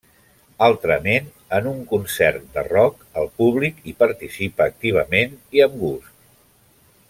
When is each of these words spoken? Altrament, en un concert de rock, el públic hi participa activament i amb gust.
Altrament, 0.67 1.27
en 1.57 1.67
un 1.71 1.83
concert 1.91 2.47
de 2.55 2.63
rock, 2.69 3.05
el 3.23 3.29
públic 3.43 3.85
hi 3.91 3.95
participa 4.01 4.69
activament 4.73 5.37
i 5.59 5.65
amb 5.69 5.81
gust. 5.85 6.13